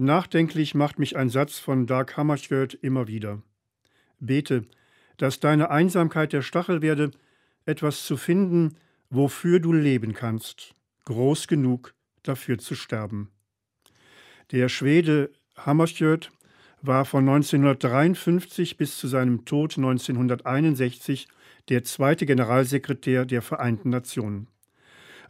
[0.00, 3.42] Nachdenklich macht mich ein Satz von Dag Hammarskjöld immer wieder.
[4.20, 4.64] Bete,
[5.16, 7.10] dass deine Einsamkeit der Stachel werde,
[7.66, 8.76] etwas zu finden,
[9.10, 10.74] wofür du leben kannst,
[11.04, 13.30] groß genug dafür zu sterben.
[14.52, 16.30] Der Schwede Hammarskjöld
[16.80, 21.26] war von 1953 bis zu seinem Tod 1961
[21.68, 24.46] der zweite Generalsekretär der Vereinten Nationen.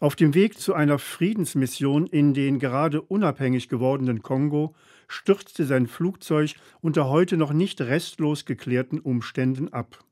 [0.01, 4.77] Auf dem Weg zu einer Friedensmission in den gerade unabhängig gewordenen Kongo
[5.09, 10.05] stürzte sein Flugzeug unter heute noch nicht restlos geklärten Umständen ab.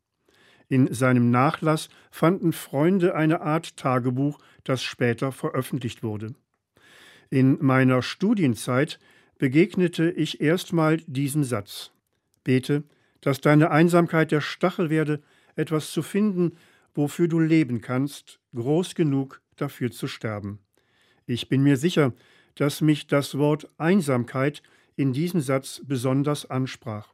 [0.68, 6.34] In seinem Nachlass fanden Freunde eine Art Tagebuch, das später veröffentlicht wurde.
[7.30, 8.98] In meiner Studienzeit
[9.38, 11.92] begegnete ich erstmal diesem Satz.
[12.42, 12.82] Bete,
[13.20, 15.23] dass deine Einsamkeit der Stachel werde,
[15.54, 16.56] etwas zu finden,
[16.95, 20.59] wofür du leben kannst, groß genug dafür zu sterben.
[21.27, 22.12] Ich bin mir sicher,
[22.55, 24.62] dass mich das Wort Einsamkeit
[24.96, 27.12] in diesem Satz besonders ansprach.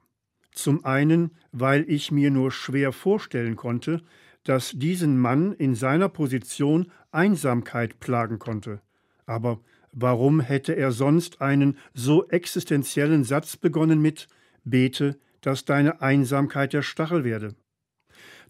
[0.53, 4.03] Zum einen, weil ich mir nur schwer vorstellen konnte,
[4.45, 8.81] dass diesen Mann in seiner Position Einsamkeit plagen konnte.
[9.27, 9.61] Aber
[9.93, 14.29] warum hätte er sonst einen so existenziellen Satz begonnen mit
[14.65, 17.55] Bete, dass deine Einsamkeit der Stachel werde?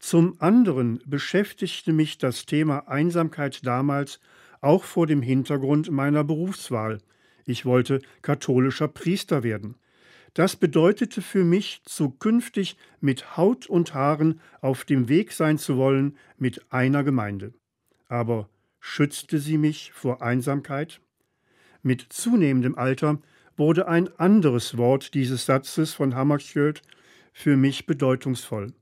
[0.03, 4.19] Zum anderen beschäftigte mich das Thema Einsamkeit damals
[4.61, 6.98] auch vor dem Hintergrund meiner Berufswahl.
[7.47, 9.77] Ich wollte katholischer Priester werden.
[10.34, 16.19] Das bedeutete für mich, zukünftig mit Haut und Haaren auf dem Weg sein zu wollen
[16.37, 17.55] mit einer Gemeinde.
[18.09, 18.50] Aber
[18.81, 21.00] schützte sie mich vor Einsamkeit?
[21.83, 23.20] Mit zunehmendem Alter
[23.56, 26.83] wurde ein anderes Wort dieses Satzes von Hammarskjöld
[27.33, 28.75] für mich bedeutungsvoll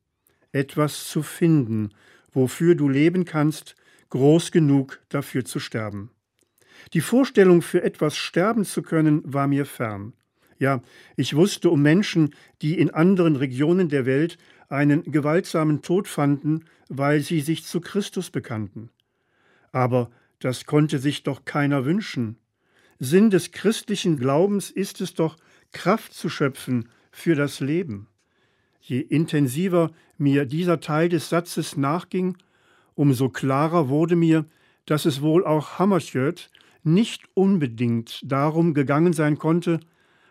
[0.53, 1.91] etwas zu finden,
[2.33, 3.77] wofür du leben kannst,
[4.11, 6.11] groß genug dafür zu sterben.
[6.93, 10.15] Die Vorstellung, für etwas sterben zu können, war mir fern.
[10.59, 10.83] Ja,
[11.17, 14.37] ich wusste um Menschen, die in anderen Regionen der Welt
[14.69, 18.91] einen gewaltsamen Tod fanden, weil sie sich zu Christus bekannten.
[19.73, 22.37] Aber das konnte sich doch keiner wünschen.
[22.99, 25.37] Sinn des christlichen Glaubens ist es doch,
[25.73, 28.09] Kraft zu schöpfen für das Leben.
[28.81, 32.37] Je intensiver mir dieser Teil des Satzes nachging,
[32.95, 34.47] umso klarer wurde mir,
[34.87, 36.51] dass es wohl auch Hammarskjöld
[36.83, 39.81] nicht unbedingt darum gegangen sein konnte,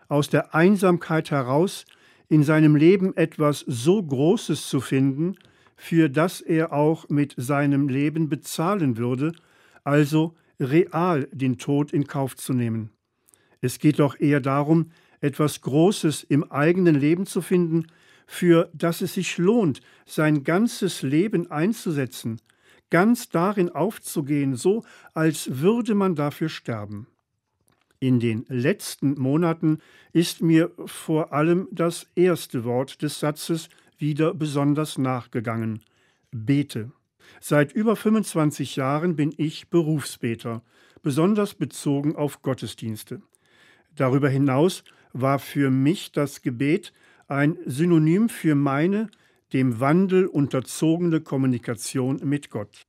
[0.07, 1.85] aus der Einsamkeit heraus
[2.27, 5.35] in seinem Leben etwas so Großes zu finden,
[5.75, 9.31] für das er auch mit seinem Leben bezahlen würde,
[9.83, 12.89] also real den Tod in Kauf zu nehmen.
[13.61, 17.87] Es geht doch eher darum, etwas Großes im eigenen Leben zu finden,
[18.31, 22.39] für das es sich lohnt, sein ganzes Leben einzusetzen,
[22.91, 24.83] ganz darin aufzugehen, so
[25.15, 27.07] als würde man dafür sterben.
[27.99, 29.79] In den letzten Monaten
[30.13, 33.67] ist mir vor allem das erste Wort des Satzes
[33.97, 35.81] wieder besonders nachgegangen.
[36.31, 36.91] Bete.
[37.41, 40.61] Seit über 25 Jahren bin ich Berufsbeter,
[41.01, 43.23] besonders bezogen auf Gottesdienste.
[43.95, 46.93] Darüber hinaus war für mich das Gebet
[47.29, 49.09] ein Synonym für meine
[49.53, 52.85] dem Wandel unterzogene Kommunikation mit Gott.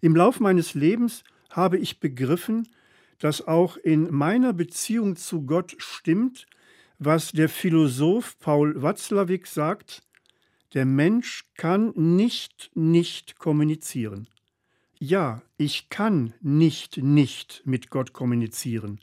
[0.00, 2.68] Im Lauf meines Lebens habe ich begriffen,
[3.18, 6.46] dass auch in meiner Beziehung zu Gott stimmt,
[6.98, 10.02] was der Philosoph Paul Watzlawick sagt,
[10.74, 14.28] der Mensch kann nicht nicht kommunizieren.
[14.98, 19.00] Ja, ich kann nicht nicht mit Gott kommunizieren.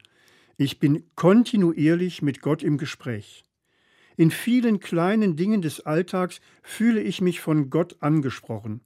[0.58, 3.44] Ich bin kontinuierlich mit Gott im Gespräch.
[4.16, 8.82] In vielen kleinen Dingen des Alltags fühle ich mich von Gott angesprochen.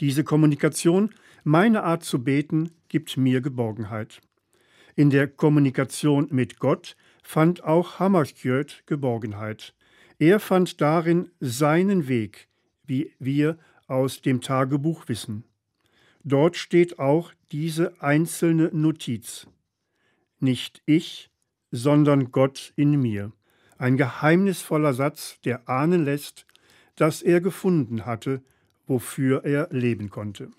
[0.00, 1.10] Diese Kommunikation,
[1.44, 4.20] meine Art zu beten, gibt mir Geborgenheit.
[4.96, 9.74] In der Kommunikation mit Gott fand auch Hammarskjöld Geborgenheit.
[10.18, 12.48] Er fand darin seinen Weg,
[12.84, 15.44] wie wir aus dem Tagebuch wissen.
[16.24, 19.46] Dort steht auch diese einzelne Notiz.
[20.38, 21.30] Nicht ich,
[21.70, 23.32] sondern Gott in mir.
[23.82, 26.46] Ein geheimnisvoller Satz, der ahnen lässt,
[26.94, 28.40] dass er gefunden hatte,
[28.86, 30.52] wofür er leben konnte.